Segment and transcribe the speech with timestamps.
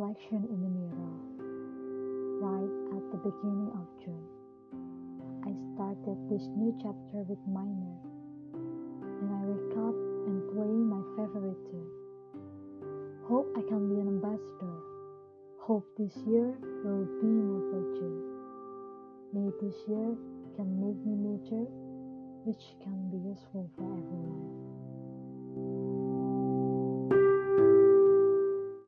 [0.00, 1.12] reflection in the mirror
[2.40, 4.24] right at the beginning of June.
[5.44, 8.00] I started this new chapter with minor,
[9.20, 11.90] and I wake up and play my favorite tune.
[13.28, 14.76] Hope I can be an ambassador.
[15.60, 16.48] Hope this year
[16.82, 18.24] will be more fortune.
[19.34, 20.16] May this year
[20.56, 21.68] can make me mature,
[22.48, 23.89] which can be useful for.